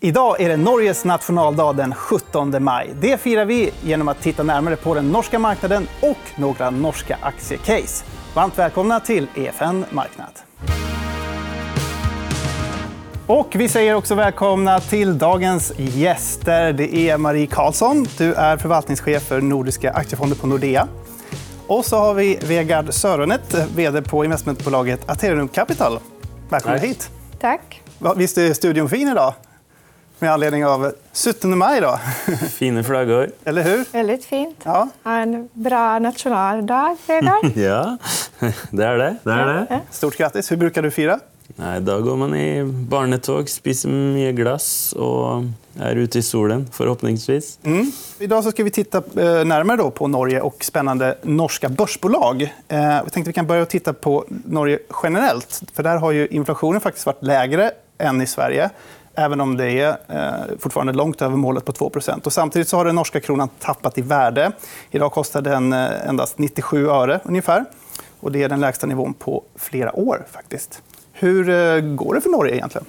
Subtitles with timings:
[0.00, 2.90] Idag är det Norges nationaldag den 17 maj.
[3.00, 8.04] Det firar vi genom att titta närmare på den norska marknaden och några norska aktiecase.
[8.34, 10.28] Varmt välkomna till EFN Marknad.
[13.26, 16.72] Och vi säger också välkomna till dagens gäster.
[16.72, 18.06] Det är Marie Karlsson.
[18.18, 20.88] Du är förvaltningschef för Nordiska aktiefonder på Nordea.
[21.66, 25.98] Och så har vi Vegard Söronet, vd på investmentbolaget Aterium Capital.
[26.48, 27.10] Välkommen hit.
[27.40, 27.82] Tack.
[28.16, 29.34] Visst är studion fin idag?
[30.18, 31.80] Med anledning av 17 maj.
[31.80, 31.98] Då.
[32.50, 33.30] Fina flaggor.
[33.44, 33.84] Eller hur?
[33.92, 34.56] Väldigt fint.
[34.64, 34.88] Ja.
[35.04, 37.44] En bra nationaldag, Vegard.
[37.56, 37.96] Ja,
[38.70, 39.16] det är det.
[39.22, 39.80] det, är det.
[39.90, 40.50] Stort grattis.
[40.52, 41.20] Hur brukar du fira?
[41.56, 45.42] Nej, då går man i barnetåg, spiser mycket glass och
[45.80, 47.58] är ute i solen, förhoppningsvis.
[47.62, 47.92] Mm.
[48.18, 52.42] Idag så ska vi titta eh, närmare då på Norge och spännande norska börsbolag.
[52.68, 55.62] Eh, Jag tänkte att vi kan börja titta på Norge generellt.
[55.74, 58.70] För där har ju inflationen faktiskt varit lägre än i Sverige
[59.18, 62.84] även om det är eh, fortfarande långt över målet på 2% och Samtidigt så har
[62.84, 64.52] den norska kronan tappat i värde.
[64.90, 67.64] Idag kostar den eh, endast 97 öre ungefär.
[68.20, 70.26] Och det är den lägsta nivån på flera år.
[70.32, 70.82] faktiskt.
[71.12, 72.86] Hur eh, går det för Norge egentligen?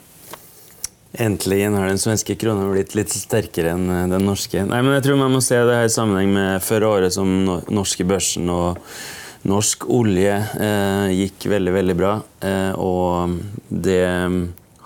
[1.12, 4.66] Äntligen har den svenska kronan blivit lite starkare än eh, den norska.
[4.66, 7.62] Nej, men jag tror man måste se det här i sammanhang med förra året som
[7.68, 8.78] norska börsen och
[9.42, 12.22] norsk olja eh, gick väldigt, väldigt bra.
[12.40, 13.30] Eh, och
[13.68, 14.32] det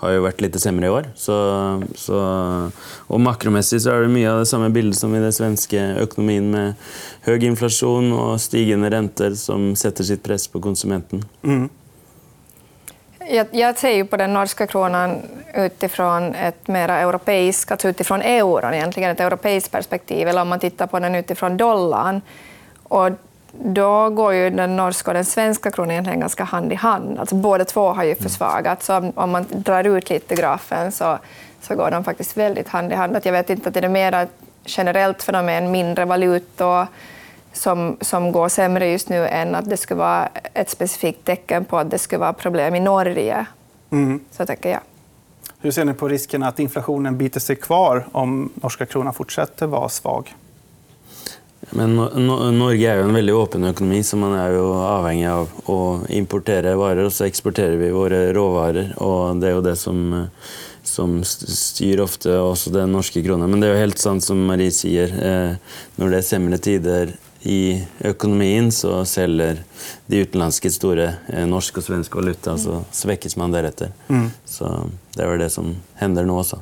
[0.04, 1.04] har ju varit lite sämre i år.
[1.14, 5.32] Så, så, och makromässigt så är det mycket av det samma bild som i den
[5.32, 6.74] svenska ekonomin med
[7.20, 11.24] hög inflation och stigande räntor som sätter sitt press på konsumenten.
[11.42, 11.68] Mm.
[13.30, 15.16] Jag, jag ser ju på den norska kronan
[15.54, 20.86] utifrån ett mer europeiskt, alltså utifrån euron, egentligen ett europeiskt perspektiv, eller om man tittar
[20.86, 22.20] på den utifrån dollarn.
[22.82, 23.10] Och
[23.62, 27.18] då går ju den norska och den svenska kronan egentligen ganska hand i hand.
[27.18, 28.22] Alltså båda två har ju mm.
[28.22, 28.86] försvagats.
[28.86, 31.18] Så om man drar ut lite grafen så,
[31.60, 33.18] så går de faktiskt väldigt hand i hand.
[33.22, 34.28] jag vet inte att det är mer
[34.64, 36.86] generellt fenomen, mindre valutor
[37.52, 41.78] som, som går sämre just nu än att det skulle vara ett specifikt tecken på
[41.78, 43.46] att det skulle vara problem i Norge.
[43.90, 44.20] Mm.
[44.30, 44.80] Så tänker jag.
[45.60, 49.88] Hur ser ni på risken att inflationen biter sig kvar om norska kronan fortsätter vara
[49.88, 50.34] svag?
[51.70, 51.96] Men
[52.58, 56.76] Norge är ju en väldigt öppen ekonomi, så man är ju avhängig av att importera
[56.76, 59.02] varor och så exporterar vi våra råvaror.
[59.02, 60.26] Och det är ju det som,
[60.82, 63.50] som styr ofta också den norska kronan.
[63.50, 65.54] Men det är ju helt sant som Marie säger, eh,
[65.96, 69.64] när det är sämre tider i ekonomin så säljer
[70.06, 73.92] de utländska stora eh, norsk och svensk valuta, så sväcks man därefter.
[74.08, 74.30] Mm.
[74.44, 76.58] Så det är väl det som händer nu också.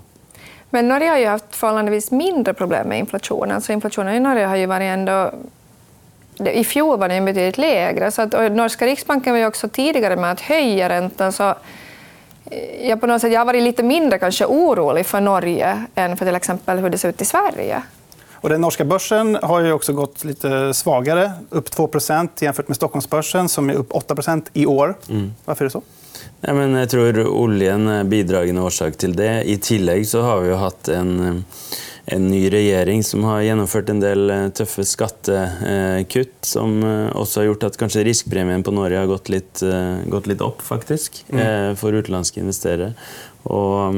[0.72, 3.60] Men Norge har ju haft förhållandevis mindre problem med inflationen.
[3.60, 5.30] Så inflationen i Norge har ju varit ändå...
[6.38, 8.10] I fjol var den betydligt lägre.
[8.10, 11.32] Så att, norska riksbanken var ju också tidigare med att höja räntan.
[11.32, 11.48] Så
[12.50, 16.16] eh, jag, på något sätt, jag har varit lite mindre kanske orolig för Norge än
[16.16, 17.82] för till exempel hur det ser ut i Sverige.
[18.32, 23.48] Och den norska börsen har ju också gått lite svagare, upp 2% jämfört med Stockholmsbörsen
[23.48, 24.94] som är upp 8% i år.
[25.08, 25.32] Mm.
[25.44, 25.82] Varför är det så?
[26.40, 29.42] Ja, men jag tror oljan är bidragande orsak till det.
[29.42, 31.44] I tillägg så har vi ju haft en,
[32.04, 37.44] en ny regering som har genomfört en del eh, tuffa skattekutt som eh, också har
[37.44, 41.76] gjort att kanske riskpremien på Norge har gått lite, eh, gått lite upp faktiskt, mm.
[41.76, 42.94] för utländska investerare.
[43.42, 43.94] Och,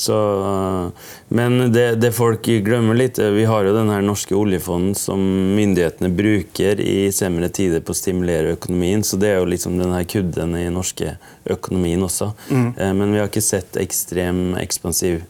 [0.00, 0.90] så,
[1.28, 6.08] men det, det, folk glömmer lite, vi har ju den här norska oljefonden som myndigheterna
[6.08, 9.04] brukar i sämre tider på att stimulera ekonomin.
[9.04, 11.10] Så det är ju liksom den här kudden i norska
[11.44, 12.32] ekonomin också.
[12.50, 12.66] Mm.
[12.78, 15.24] Eh, men vi har inte sett extrem expansiv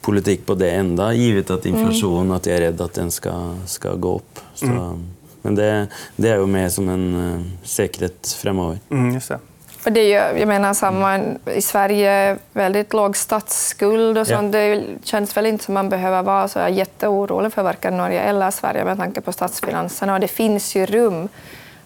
[0.00, 2.36] politik på det ända, givet att inflationen, mm.
[2.36, 4.40] att jag är rädd att den ska, ska gå upp.
[4.54, 5.06] Så, mm.
[5.42, 5.86] Men det,
[6.16, 8.78] det, är ju med som en uh, säkerhet framöver.
[8.90, 9.38] Mm, just det.
[9.84, 11.20] Och det är ju, jag menar, samma
[11.54, 14.54] i Sverige, väldigt låg statsskuld och sånt.
[14.54, 14.60] Ja.
[14.60, 18.84] Det känns väl inte som man behöver vara så jätteorolig för varken Norge eller Sverige
[18.84, 20.14] med tanke på statsfinanserna.
[20.14, 21.28] Och det finns ju rum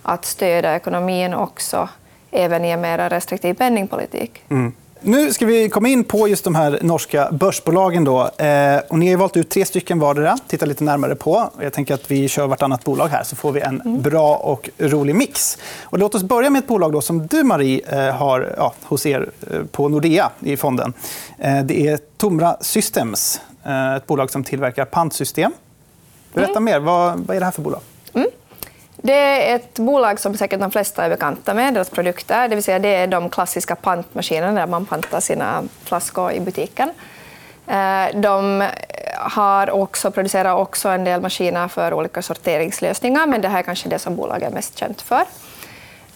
[0.02, 1.88] att stödja ekonomin också,
[2.30, 4.42] även i en mer restriktiv penningpolitik.
[4.48, 4.72] Mm.
[5.04, 8.04] Nu ska vi komma in på just de här norska börsbolagen.
[8.04, 8.20] Då.
[8.20, 10.38] Eh, och ni har valt ut tre stycken vardera.
[10.46, 11.50] Titta lite närmare på.
[11.60, 14.02] Jag tänker att vi kör vartannat bolag här så får vi en mm.
[14.02, 15.58] bra och rolig mix.
[15.82, 19.06] Och låt oss börja med ett bolag då som du, Marie, eh, har ja, hos
[19.06, 20.92] er eh, på Nordea i fonden.
[21.38, 25.52] Eh, det är Tomra Systems, eh, ett bolag som tillverkar pantsystem.
[26.34, 26.64] Berätta mm.
[26.64, 26.78] mer.
[26.78, 27.80] Vad, vad är det här för bolag?
[28.14, 28.28] Mm.
[29.04, 32.48] Det är ett bolag som säkert de flesta är bekanta med, deras produkter.
[32.48, 36.90] Det vill säga det är de klassiska pantmaskinerna där man pantar sina flaskor i butiken.
[37.66, 38.68] Eh, de
[39.16, 43.88] har också, producerar också en del maskiner för olika sorteringslösningar, men det här är kanske
[43.88, 45.24] det som bolaget är mest känt för.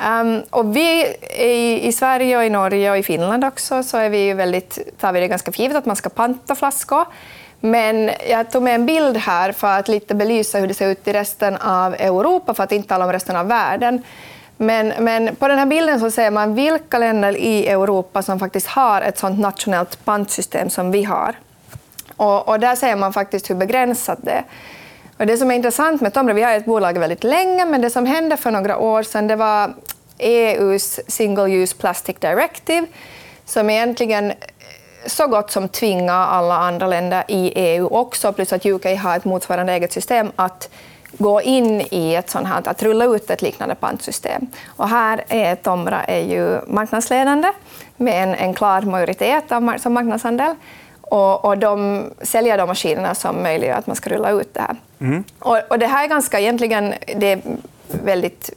[0.04, 4.10] Um, och vi i, i, Sverige, och i Norge och i Finland också så är
[4.10, 7.04] vi väldigt, tar vi det ganska för givet att man ska panta flaskor.
[7.60, 11.08] Men jag tog med en bild här för att lite belysa hur det ser ut
[11.08, 14.02] i resten av Europa, för att inte tala om resten av världen.
[14.56, 18.66] Men, men, på den här bilden så ser man vilka länder i Europa som faktiskt
[18.66, 21.34] har ett sånt nationellt pantsystem som vi har.
[22.16, 24.44] Och, och, där ser man faktiskt hur begränsat det är.
[25.18, 27.90] Och det som är intressant med Tomra, vi har ett bolag väldigt länge, men det
[27.90, 29.74] som hände för några år sedan det var
[30.18, 32.86] EUs Single Use Plastic Directive
[33.44, 34.32] som egentligen
[35.06, 39.24] så gott som tvinga alla andra länder i EU också, plus att UK har ett
[39.24, 40.68] motsvarande eget system, att
[41.18, 44.46] gå in i ett sånt här, att rulla ut ett liknande pantsystem.
[44.66, 47.48] Och här är Tomra är ju marknadsledande
[47.96, 50.54] med en, en klar majoritet av som marknadsandel.
[51.00, 54.76] Och, och de säljer de maskinerna som möjliggör att man ska rulla ut det här.
[55.00, 55.24] Mm.
[55.38, 57.40] Och, och, det här är ganska egentligen, det är,
[58.04, 58.50] väldigt,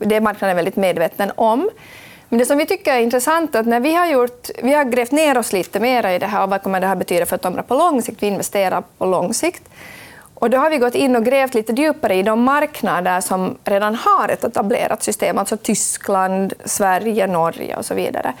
[0.00, 1.70] det är marknaden väldigt medveten om.
[2.28, 4.84] Men det som vi tycker är intressant är att när vi har, gjort, vi har
[4.84, 7.36] grävt ner oss lite mer i det här och vad kommer det här betyda för
[7.36, 9.62] Tomra på lång sikt, vi investerar på lång sikt.
[10.34, 13.94] Och då har vi gått in och grävt lite djupare i de marknader som redan
[13.94, 18.32] har ett etablerat system, alltså Tyskland, Sverige, Norge och så vidare.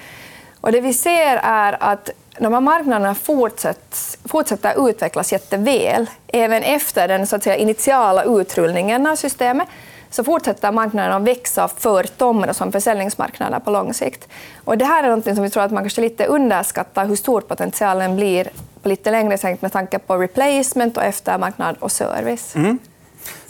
[0.60, 7.08] Och det vi ser är att de här marknaderna fortsätter, fortsätter utvecklas jätteväl, även efter
[7.08, 9.68] den så att säga, initiala utrullningen av systemet
[10.10, 14.28] så fortsätter marknaden att växa för Tomra som försäljningsmarknader på lång sikt.
[14.64, 17.40] Och det här är något som vi tror att man kanske lite underskattar hur stor
[17.40, 18.50] potentialen blir
[18.82, 22.56] på lite längre sikt med tanke på replacement och eftermarknad och service.
[22.56, 22.78] Mm.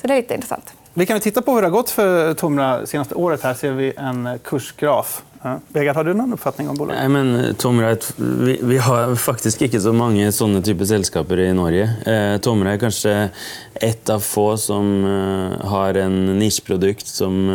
[0.01, 0.75] Så det är lite intressant.
[0.99, 3.43] Vi kan titta på hur det har gått för Tomra senaste året.
[3.43, 5.23] Här ser vi en kursgraf.
[5.43, 5.61] Ja.
[5.69, 7.01] Vegard, har du någon uppfattning om bolaget?
[7.01, 11.53] Nej, men eh, Tomra, vi, vi, har faktiskt inte så många sådana typer selskaper i
[11.53, 11.91] Norge.
[12.07, 13.29] Eh, Tomra är kanske
[13.75, 17.51] ett av få som eh, har en nischprodukt som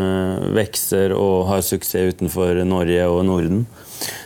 [0.95, 3.65] eh, och har succé utanför Norge och Norden.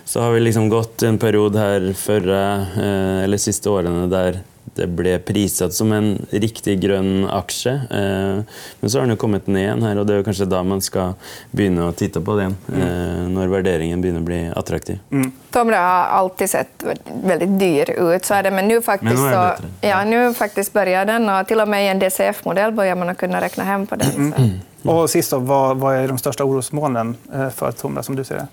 [0.06, 4.40] Så har vi liksom gått en period här förra, eh, eller sista åren där
[4.76, 7.74] det ble prissatt som en riktig grønn aksje.
[7.74, 10.50] Eh, men så har den jo kommet ned igjen her, og det er jo kanskje
[10.50, 11.16] da man skal
[11.56, 12.58] begynne å titte på den.
[12.68, 12.82] Mm.
[12.82, 15.00] Eh, når värderingen börjar bli attraktiv.
[15.12, 15.32] Mm.
[15.52, 16.84] Tomra har alltid sett
[17.24, 20.74] väldigt dyr ut, så är det, men nu faktiskt, men nu, så, ja, nu faktiskt
[20.74, 23.96] börjar den, och till och med i en DCF-modell börjar man kunna räkna hem på
[23.96, 24.12] den.
[24.12, 24.34] Mm.
[24.34, 24.60] mm.
[24.88, 28.36] Och sist då, vad, vad, är de största orosmolnen eh, för Tomra som du ser
[28.36, 28.48] det?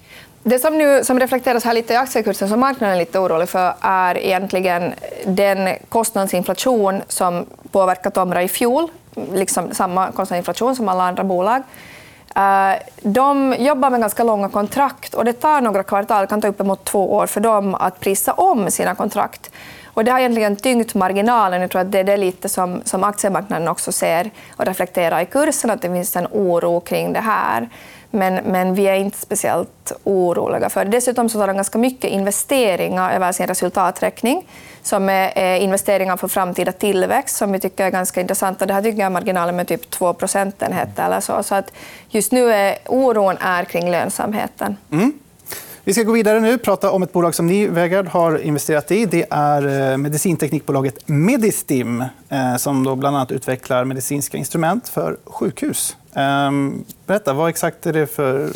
[0.46, 3.75] Det som, nu, som reflekteras här lite i aktiekursen som marknaden är lite orolig för
[3.81, 4.93] är egentligen
[5.26, 8.88] den kostnadsinflation som påverkat Tomra i fjol.
[9.32, 11.62] Liksom samma kostnadsinflation som alla andra bolag.
[12.37, 16.49] Eh, de jobbar med ganska långa kontrakt och det tar några kvartal, det kan ta
[16.49, 19.50] uppemot två år för dem att prisa om sina kontrakt.
[19.85, 21.61] Och det har egentligen tyngt marginalen.
[21.61, 25.26] Jag tror att det är det lite som, som aktiemarknaden också ser och reflekterar i
[25.26, 27.69] kursen, att det finns en oro kring det här.
[28.14, 30.90] Men, men vi är inte speciellt oroliga för det.
[30.90, 34.49] Dessutom så tar de ganska mycket investeringar över sin resultaträkning
[34.82, 38.66] som är investeringar för framtida tillväxt som vi tycker är ganska intressanta.
[38.66, 41.43] Det här tycker jag är marginalen med typ 2 procentenheter eller så.
[41.43, 41.72] Så att
[42.08, 44.76] just nu är oron är kring lönsamheten.
[44.90, 45.12] Mm.
[45.87, 48.90] Vi ska gå vidare nu och prata om ett bolag som ni, Vegard, har investerat
[48.90, 49.06] i.
[49.06, 55.96] Det är eh, medicinteknikbolaget Medistim eh, som då bland annat utvecklar medicinska instrument för sjukhus.
[56.16, 58.50] Ehm, berätta, vad exakt är det för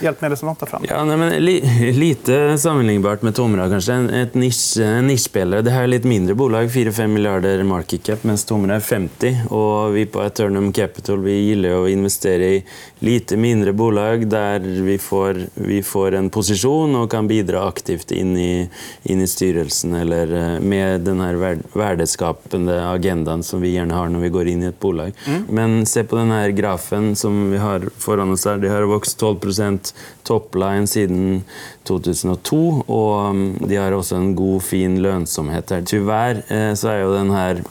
[0.00, 0.84] hjälpmedel som de tar fram?
[0.88, 3.92] Ja, nej, men li, lite sammenlignbart med Tomra, kanske.
[3.92, 5.62] En, ett nisch, en nischspelare.
[5.62, 9.36] Det här är ett mindre bolag, 4-5 miljarder market cap, medan Tomra är 50.
[9.50, 12.64] Och vi på Eternum Capital vi gillar att investera i
[12.98, 18.36] lite mindre bolag där vi får, vi får en position och kan bidra aktivt in
[18.36, 18.70] i,
[19.02, 24.18] in i styrelsen eller eh, med den här värdeskapande agendan som vi gärna har när
[24.18, 25.12] vi går in i ett bolag.
[25.26, 25.44] Mm.
[25.50, 28.58] Men se på den här grafen som vi har foran oss her.
[28.58, 29.92] Um, de har vokst 12%
[30.26, 31.42] topline siden
[31.88, 35.86] 2002, og de har også en god, fin lønnsomhet her.
[35.86, 37.64] Tyvärr eh, så er jo den her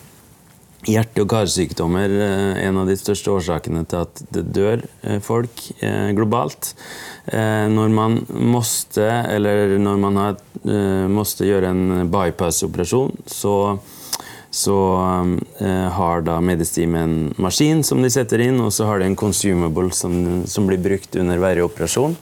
[0.86, 5.64] Hjerte- og karsykdommer eh, en av de største årsakene til at det dør eh, folk
[5.82, 6.76] eh, globalt.
[7.26, 13.56] Eh, når man måste, eller når man har, eh, måste gjøre en bypass-operasjon, så
[14.56, 14.80] så
[15.60, 19.18] eh, har da Medistim en maskin som de setter inn, og så har de en
[19.20, 22.16] consumable som, som blir brukt under hver operasjon.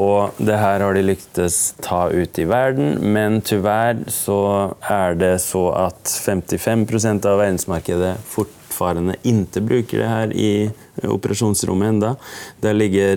[0.00, 4.40] Og det her har de lyktes ta ut i verden, men tyvärr så
[4.86, 10.70] er det så at 55% av verdensmarkedet fort fortfarande inte bruker det här i
[11.02, 12.16] operationsrommet enda.
[12.60, 13.16] Där, ligger,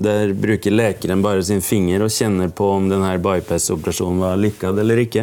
[0.00, 4.78] där bruker läkaren bara sin finger och känner på om den här bypass-operationen var lyckad
[4.78, 5.18] eller inte.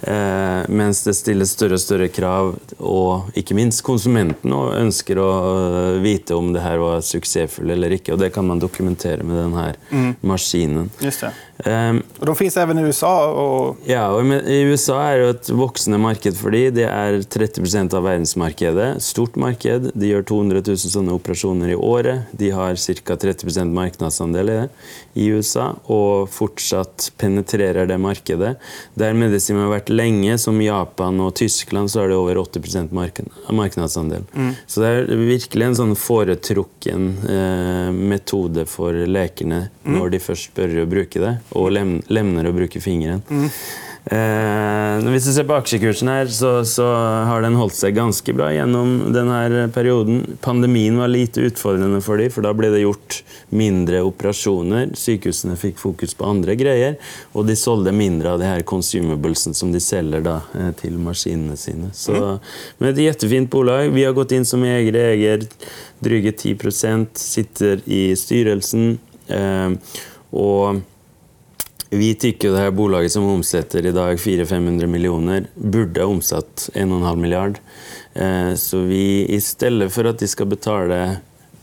[0.00, 6.36] Eh, mens det stiller större och större krav, och inte minst konsumenten önskar att veta
[6.36, 8.12] om det här var succéfullt eller inte.
[8.12, 10.14] Och det kan man dokumentera med den här mm.
[10.20, 10.90] maskinen.
[10.98, 11.32] Just det.
[11.64, 13.32] Um, de finns även i USA?
[13.32, 13.76] Och...
[13.84, 16.74] Ja, och i USA är det ett växande marknad för dem.
[16.74, 19.00] Det är 30 procent av världsmarknaden.
[19.00, 19.90] Stort marknad.
[19.94, 22.20] De gör 200 000 sådana operationer i året.
[22.30, 24.68] De har cirka 30 procent marknadsandel
[25.14, 28.54] i USA och fortsatt penetrerar det marknaden.
[28.94, 32.92] Där medicin har varit länge, som Japan och Tyskland, så är det över 80 procent
[33.50, 34.22] marknadsandel.
[34.34, 34.54] Mm.
[34.66, 39.98] Så det är verkligen en sån företrukken eh, metod för läkarna mm.
[39.98, 43.22] när de först börjar bruka det och läm lämnar att bruka fingeren.
[43.30, 43.48] Mm.
[44.10, 46.84] Eh, hvis du ser på aksjekursen, her, så, så,
[47.26, 50.38] har den hållit sig ganska bra genom den här perioden.
[50.40, 54.88] Pandemin var lite utfordrende for dem, for da ble det gjort mindre operationer.
[54.94, 56.96] Sykehusene fick fokus på andra grejer,
[57.32, 61.56] och de sålde mindre av de her consumablesen som de säljer da, eh, til maskinene
[61.56, 61.90] sine.
[61.94, 62.38] Så, mm.
[62.78, 63.90] Men et jättefint bolag.
[63.90, 65.46] Vi har gått in som ägare, äger
[65.98, 68.98] drygt 10% sitter i styrelsen.
[69.26, 69.70] Eh,
[70.30, 70.74] och
[71.90, 77.58] vi tycker det här bolaget som omsätter idag 400-500 miljoner borde ha omsatt 1,5 miljard.
[78.14, 81.16] Eh, så vi istället för att de ska betala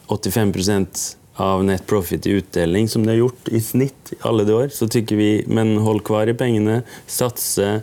[0.06, 4.54] 85 procent av net profit i utdelning, som de har gjort i snitt alla de
[4.54, 7.82] år, så tycker vi men håll kvar i pengarna, satsa,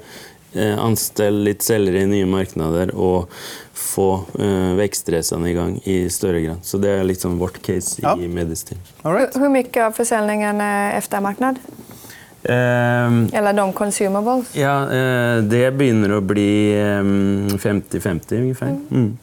[0.52, 3.30] eh, anställ lite säljare i nya marknader och
[3.72, 6.58] få eh, växtresan igång i större grad.
[6.62, 8.18] Så det är liksom vårt case ja.
[8.20, 8.78] i Medistin.
[9.02, 9.36] Right.
[9.36, 11.58] Hur mycket av försäljningen är eftermarknad?
[12.42, 14.56] Um, Eller de consumables?
[14.56, 18.66] Ja, uh, det börjar att bli 50-50 um, ungefär.
[18.66, 18.86] Mm.
[18.90, 19.18] Mm.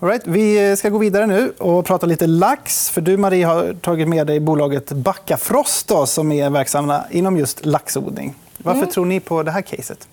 [0.00, 2.90] All right, vi ska gå vidare nu och prata lite lax.
[2.90, 7.66] För du, Marie, har tagit med dig bolaget Backafrost då, som är verksamma inom just
[7.66, 8.34] laxodling.
[8.58, 8.90] Varför mm.
[8.90, 10.08] tror ni på det här caset?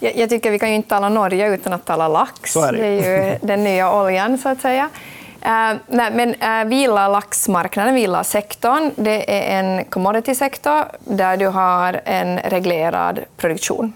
[0.00, 2.52] Jag, jag tycker vi kan ju inte tala Norge utan att tala lax.
[2.52, 2.78] Så är det.
[2.78, 4.90] det är ju den nya oljan, så att säga.
[5.46, 11.46] Uh, nej, men eh, uh, vila laxmarknaden, vila sektorn, det är en commodity-sektor där du
[11.46, 13.92] har en reglerad produktion.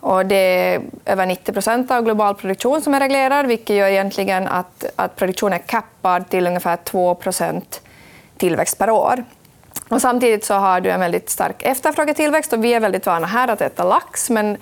[0.00, 4.84] Och det är över 90 av global produktion som är reglerad, vilket gör egentligen att,
[4.96, 7.16] att produktionen är kappad till ungefär 2
[8.36, 9.24] tillväxt per år.
[9.88, 13.48] Och samtidigt så har du en väldigt stark efterfrågetillväxt och vi är väldigt vana här
[13.48, 14.56] att äta lax, men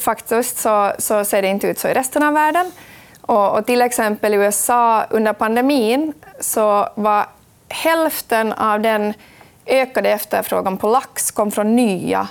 [0.00, 2.72] faktiskt så, så ser det inte ut så i resten av världen.
[3.26, 7.26] Och, och till exempel i USA under pandemin så var
[7.68, 9.14] hälften av den
[9.66, 12.28] ökade efterfrågan på lax kom från nya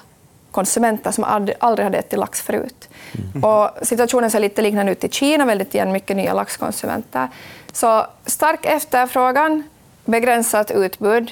[0.51, 2.89] konsumenter som aldrig hade ätit lax förut.
[3.13, 3.43] Mm.
[3.43, 7.29] Och situationen ser lite liknande ut i Kina, väldigt igen mycket nya laxkonsumenter.
[7.71, 9.63] Så stark efterfrågan,
[10.05, 11.31] begränsat utbud.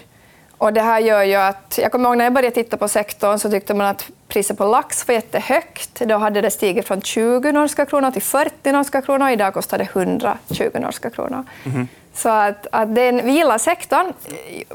[0.63, 3.39] Och det här gör ju att, jag kommer ihåg när jag började titta på sektorn
[3.39, 5.99] så tyckte man att priset på lax var jättehögt.
[5.99, 9.29] Då hade det stigit från 20 norska kronor till 40 norska kronor.
[9.29, 11.43] Idag kostar det 120 norska kronor.
[11.65, 11.87] Mm.
[12.13, 14.13] Så att, att den vila sektorn,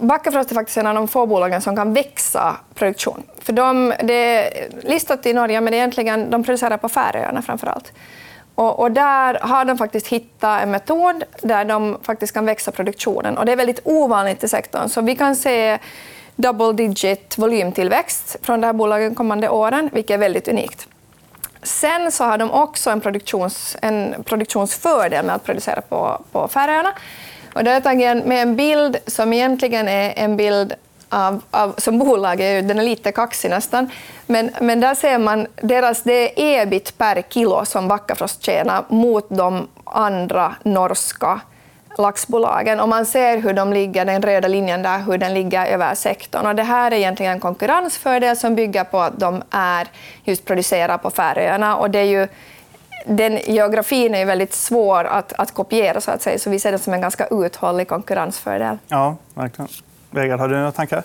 [0.01, 3.23] Backafrost är faktiskt en av de få bolagen som kan växa produktion.
[3.39, 7.93] För de, det är listat i Norge, men egentligen, de producerar på Färöarna framför allt.
[8.59, 13.39] Och, och, där har de faktiskt hittat en metod där de faktiskt kan växa produktionen.
[13.39, 14.89] Och det är väldigt ovanligt i sektorn.
[14.89, 15.79] Så vi kan se
[16.37, 20.89] double digit volymtillväxt från det här bolaget de kommande åren, vilket är väldigt unikt.
[21.63, 26.93] Sen så har de också en, produktions, en produktionsfördel med att producera på, på Färöarna.
[27.55, 30.75] Och det tagit med en bild som egentligen är en bild
[31.09, 33.91] av, av, som bolag, är, den är lite kaxig nästan,
[34.27, 39.27] men, men där ser man deras, det är ebit per kilo som Backafrost tjänar mot
[39.29, 41.41] de andra norska
[41.99, 42.81] laxbolagen.
[42.81, 46.47] Och man ser hur de ligger, den röda linjen där, hur den ligger över sektorn.
[46.47, 49.89] Och det här är egentligen en konkurrensfördel som bygger på att de är
[50.25, 51.77] just producerade på Färöarna.
[51.77, 52.29] Och det är ju,
[53.07, 56.39] den geografin är väldigt svår att, att kopiera, så att säga.
[56.39, 58.79] så vi ser det som en ganska uthållig konkurrensfördel.
[58.89, 59.69] Ja, verkligen.
[60.11, 61.03] Vegard, har du några tankar?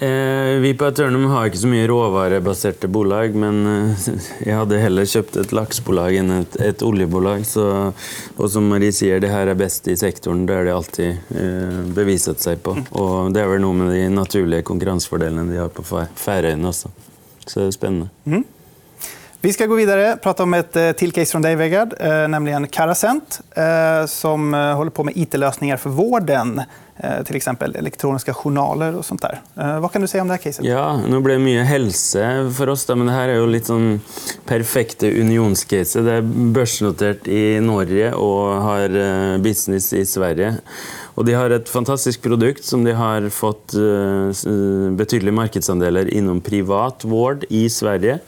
[0.00, 3.96] Eh, vi på Atörnum har inte så mycket råvarubaserade bolag, men eh,
[4.38, 7.46] jag hade hellre köpt ett laxbolag än ett, ett oljebolag.
[7.46, 7.92] Så,
[8.36, 10.46] och som Marie säger, det här är bäst i sektorn.
[10.46, 12.70] Det har det alltid eh, bevisat sig på.
[12.70, 12.84] Mm.
[12.84, 16.88] Och det är väl nog med de naturliga konkurrensfördelarna de har på Färöarna också.
[17.46, 18.08] Så det är spännande.
[18.24, 18.44] Mm.
[19.40, 22.28] Vi ska gå vidare och prata om ett eh, till case från dig, Vegard, eh,
[22.28, 26.62] nämligen Carasent eh, som håller på med it-lösningar för vården.
[27.24, 29.40] Till exempel elektroniska journaler och sånt där.
[29.80, 30.64] Vad kan du säga om det här caset?
[30.64, 34.00] Ja, nu blir det mycket hälsa för oss, men det här är ju lite sånn
[35.02, 36.00] unionscase.
[36.00, 40.54] Det är börsnoterat i Norge och har business i Sverige.
[41.14, 43.72] Och de har ett fantastisk produkt som de har fått
[44.96, 48.18] betydliga marknadsandelar inom privat vård i Sverige.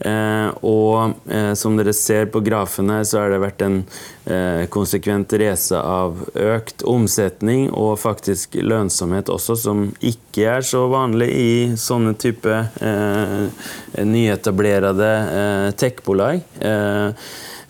[0.00, 3.76] Eh, og eh, som dere ser på grafen her, så har det vært en
[4.24, 11.28] eh, konsekvent reise av økt omsetning og faktisk lønnsomhet også, som ikke er så vanlig
[11.36, 13.68] i sånne type eh,
[14.08, 16.40] nyetablerede eh, tech-bolag.
[16.64, 17.28] Eh,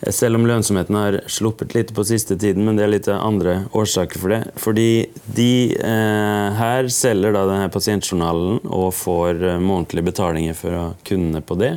[0.09, 4.23] selv om lønnsomheten har sluppet litt på siste tiden, men det er litt andre årsaker
[4.23, 4.39] for det.
[4.57, 4.87] Fordi
[5.35, 11.75] de eh, her selger da denne pasientjournalen og får månedlige betalinger för kundene på det.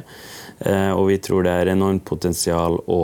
[0.60, 3.02] Eh, og vi tror det er enormt potensial å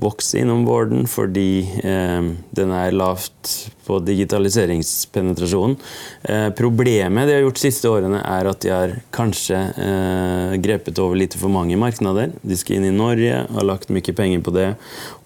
[0.00, 3.52] vokse innom vården fordi eh, den er lavt
[3.86, 5.76] på digitaliseringspenetrasjonen.
[6.22, 11.00] Eh, problemet de har gjort de siste årene, er at de har kanskje eh, grepet
[11.02, 12.34] over litt for mange markeder.
[12.40, 14.70] De skal inn i Norge, har lagt mye penger på det.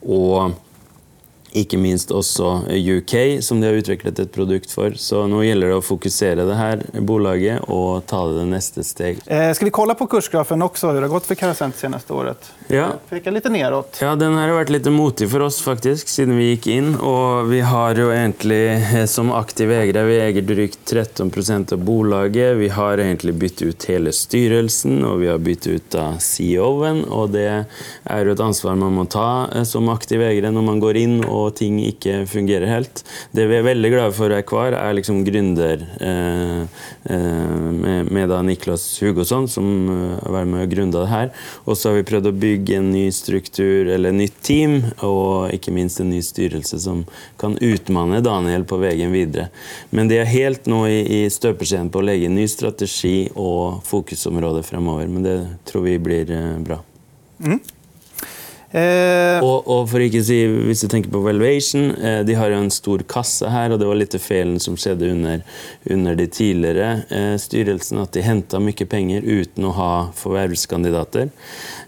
[0.05, 0.57] og
[1.55, 4.95] ikke minst også UK, som de har utviklet et produkt for.
[4.99, 9.19] Så nå gjelder det å fokusere det her bolaget och ta det nästa steg.
[9.27, 12.53] Eh, ska vi kolla på kursgrafen också, hur det har gått för Carasent senaste året?
[12.67, 12.87] Ja.
[13.09, 13.99] Pekar lite neråt.
[14.01, 16.95] Ja, den har varit lite motig för oss faktiskt, sedan vi gick in.
[16.95, 21.79] Och vi har ju egentligen eh, som aktiv ägare, vi äger drygt 13 procent av
[21.79, 22.57] bolaget.
[22.57, 27.05] Vi har egentligen bytt ut hela styrelsen och vi har bytt ut CEOen.
[27.05, 27.65] Och det
[28.05, 31.44] är ett ansvar man måste ta eh, som aktiv ägare när man går in och
[31.45, 33.03] og ting ikke fungerer helt.
[33.35, 36.63] Det vi er veldig glade for her kvar, er liksom gründer eh,
[37.11, 41.33] eh, med, med da Niklas Hugosson, som eh, har vært med og grunda det her.
[41.65, 45.75] Og så har vi prøvd å bygge en ny struktur, eller nytt team, og ikke
[45.75, 47.05] minst en ny styrelse som
[47.41, 49.51] kan utmanne Daniel på veien videre.
[49.91, 54.65] Men de er helt nå i, i støpeskjeen på å legge ny strategi og fokusområde
[54.67, 55.09] fremover.
[55.11, 56.81] Men det tror vi blir eh, bra.
[57.45, 57.61] Mm.
[58.75, 59.39] Eh...
[59.45, 62.73] Og, og, for ikke si, Hvis du tenker på valuation, eh, de har jo en
[62.75, 65.45] stor kasse her, og det var litt feilen som skjedde under,
[65.95, 71.31] under de tidligere eh, styrelsene, at de henta mye penger uten å ha forvervskandidater.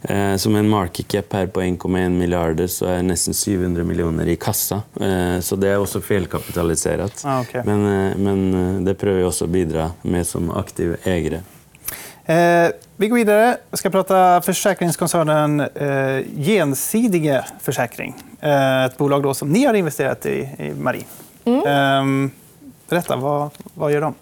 [0.03, 4.39] Eh, som en market cap her på 1,1 milliarder, så er nesten 700 millioner i
[4.39, 4.83] kassa.
[5.01, 7.25] Eh, så det er også feilkapitalisert.
[7.25, 7.67] Ah, okay.
[7.67, 11.43] men, eh, men, det prøver vi også å bidra med som aktive eiere.
[12.27, 13.57] Eh, vi går vidare.
[13.71, 18.15] Jag ska prata försäkringskoncernen eh, Gensidige Försäkring.
[18.41, 21.05] Eh, ett bolag då som ni har investerat i, i Marie.
[21.45, 21.67] Mm.
[21.67, 22.31] Eh,
[22.89, 24.15] berätta, vad, vad gör de?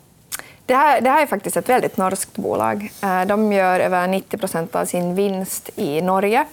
[0.67, 2.93] Det här, det här är faktiskt ett väldigt norskt bolag.
[3.03, 6.45] Eh, de gör över 90 procent av sin vinst i Norge.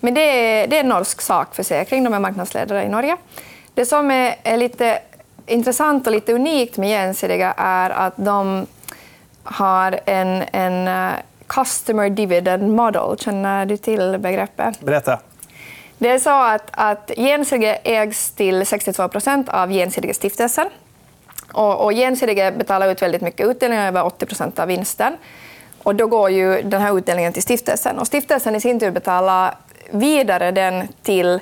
[0.00, 2.04] Men det är, det är en norsk sakförsäkring.
[2.04, 3.16] De är marknadsledare i Norge.
[3.74, 4.98] Det som är, är lite
[5.46, 8.66] intressant och lite unikt med Gensidige är att de
[9.44, 13.18] har en, en uh, customer dividend model.
[13.18, 14.80] Känner du till begreppet?
[14.80, 15.18] Berätta.
[15.98, 20.66] Det är så att, att Gensige ägs till 62 procent av Gensige stiftelsen.
[21.52, 25.16] Och, och Gensige betalar ut väldigt mycket utdelning, över 80 procent av vinsten.
[25.82, 27.98] Och då går ju den här utdelningen till stiftelsen.
[27.98, 29.54] Och stiftelsen i sin tur betalar
[29.90, 31.40] vidare den till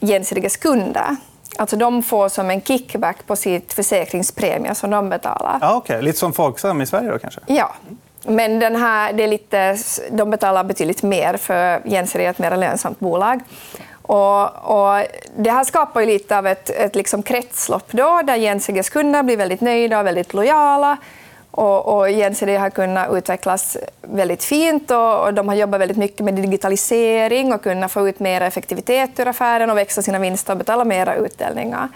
[0.00, 1.16] Gensidiges kunder.
[1.58, 5.58] Alltså de får som en kickback på sitt försäkringspremie som de betalar.
[5.60, 6.02] Ja, okay.
[6.02, 7.40] Lite som Folksam i Sverige då kanske?
[7.46, 7.74] Ja.
[8.26, 9.76] Men den här, det är lite,
[10.10, 13.40] de betalar betydligt mer för Genseri är ett mer lönsamt bolag.
[14.02, 18.90] Och, och, det här skapar ju lite av ett, ett liksom kretslopp då, där Jensiges
[18.90, 20.96] kunder blir väldigt nöjda och väldigt lojala.
[21.58, 26.20] Och, och Genside har kunnat utvecklas väldigt fint och, och, de har jobbat väldigt mycket
[26.20, 30.58] med digitalisering och kunnat få ut mer effektivitet ur affären och växa sina vinster och
[30.58, 31.88] betala mera utdelningar.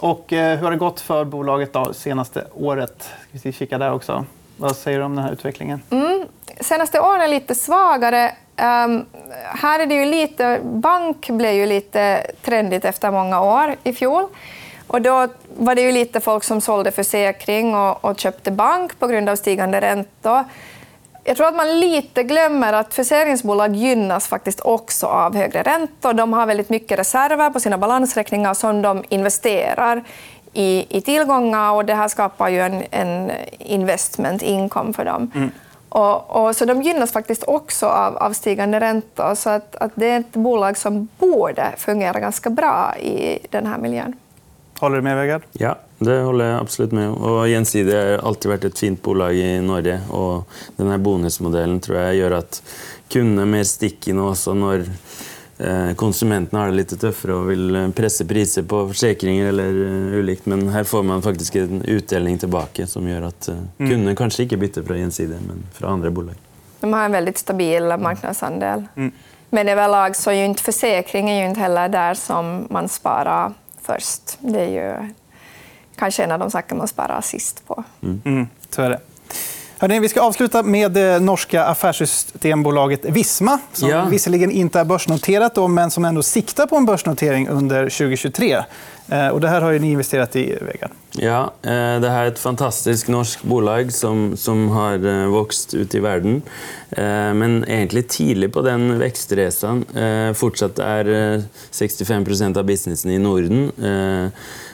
[0.00, 3.08] Och, eh, hur har det gått för bolaget då, senaste året?
[3.28, 4.24] Ska vi kika där också.
[4.56, 5.82] Vad säger du om den här utvecklingen?
[5.90, 6.26] Mm.
[6.60, 8.34] Senaste åren är lite svagare.
[8.56, 9.06] Um,
[9.44, 14.26] här är det ju lite, bank blev ju lite trendigt efter många år i fjol.
[14.86, 15.28] Och då
[15.60, 19.36] var det ju lite folk som sålde försäkring och, och köpte bank på grund av
[19.36, 20.44] stigande räntor.
[21.24, 26.12] Jag tror att man lite glömmer att försäkringsbolag gynnas faktiskt också av högre räntor.
[26.12, 30.04] De har väldigt mycket reserver på sina balansräkningar som de investerar
[30.52, 35.30] i, i tillgångar och det här skapar ju en, en investment income för dem.
[35.34, 35.50] Mm.
[35.88, 39.34] Och, och, så de gynnas faktiskt också av, av stigande räntor.
[39.34, 43.78] Så att, att det är ett bolag som borde fungera ganska bra i den här
[43.78, 44.16] miljön.
[44.80, 45.42] Håller du med, Vegard?
[45.52, 49.60] Ja, det håller jag absolut med Och Gjensidige har alltid varit ett fint bolag i
[49.60, 50.00] Norge.
[50.10, 52.62] Och den här bonusmodellen tror jag gör att
[53.08, 54.86] kundene mer sticky nå også når
[55.58, 60.18] eh, konsumentene har det litt tøffere og vil eh, presse priser på forsikringer eller uh,
[60.22, 64.46] ulikt, men her får man faktisk en utdeling tilbake som gjør at uh, kundene kanskje
[64.46, 66.40] ikke bytter fra Gjensidige, men fra andre bolag.
[66.80, 68.86] De har en väldigt stabil marknadsandel.
[68.96, 69.12] Mm.
[69.50, 73.52] Men överlag så är ju inte försäkring är ju inte heller där som man sparar
[73.82, 74.38] först.
[74.38, 75.12] Det är ju
[75.96, 77.84] kanske en av de saker man sparar sist på.
[78.02, 78.22] Mm.
[78.24, 79.00] Mm, så är det.
[79.78, 84.04] Hörrni, vi ska avsluta med det norska affärssystembolaget Visma som ja.
[84.04, 88.64] visserligen inte är börsnoterat då, men som ändå siktar på en börsnotering under 2023.
[89.08, 90.90] Eh, och det här har ni investerat i, Vegard.
[91.12, 95.94] Ja, eh, det här är ett fantastiskt norskt bolag som, som har eh, vuxit ut
[95.94, 96.42] i världen.
[96.90, 99.84] Eh, men egentligen tidigt på den växtresan.
[100.34, 101.04] Fortsatt är
[101.72, 103.72] 65% av businessen i Norden.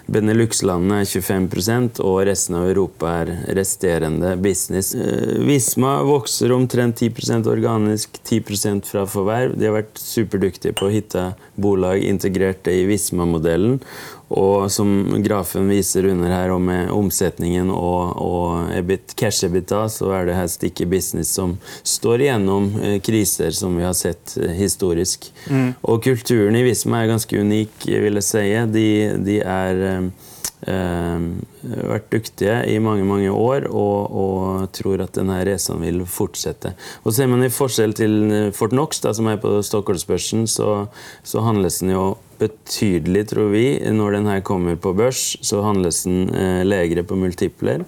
[0.07, 4.95] Benelux-landene 25% och resten av Europa är resterande business.
[5.39, 9.59] Visma växer omtrent 10% organiskt, 10% från förvärv.
[9.59, 13.81] De har varit superduktiga på att hitta bolag integrerade i Visma-modellen.
[14.29, 14.89] Og som
[15.23, 20.49] grafen viser under her, og med omsetningen og, og EBIT, cash-EBITDA, så er det her
[20.51, 21.55] sticky business som
[21.87, 25.31] står igjennom eh, kriser som vi har sett eh, historisk.
[25.47, 25.77] Mm.
[25.87, 28.47] Og kulturen i Visma er ganske unik, vil jeg si.
[28.75, 28.89] De,
[29.29, 30.33] de er eh,
[30.67, 36.75] vært dyktige i mange mange år og, og tror at denne reisen vil fortsette.
[37.07, 38.17] Og Ser man i forskjell til
[38.57, 40.89] Fortnox, da, som er på Stockholmsbørsen, så,
[41.23, 42.07] så handles den jo
[42.41, 43.67] betydelig, tror vi.
[43.93, 47.85] Når den her kommer på børs, så handles den eh, legere på multipler.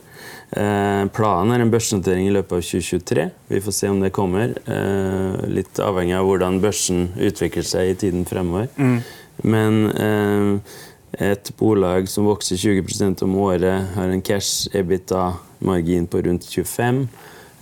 [0.50, 3.28] Eh, planen er en børsnotering i løpet av 2023.
[3.52, 4.54] Vi får se om det kommer.
[4.64, 8.70] Eh, litt avhengig av hvordan børsen utvikler seg i tiden fremover.
[8.80, 9.00] Mm.
[9.44, 10.78] Men eh,
[11.12, 17.08] et bolag som vokser 20% om året, har en cash ebita-margin på rundt 25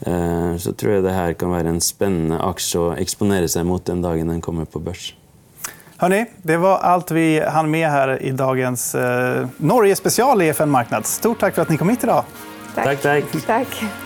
[0.06, 3.84] eh, så tror jeg det her kan være en spennende aksje å eksponere seg mot
[3.86, 5.12] den dagen den kommer på børs.
[5.96, 10.70] Hörrni, det var allt vi hann med här i dagens eh, Norge special i EFN
[10.70, 11.06] Marknad.
[11.06, 12.24] Stort tack för att ni kom hit idag.
[12.74, 13.24] Tack, tack.
[13.46, 14.05] tack.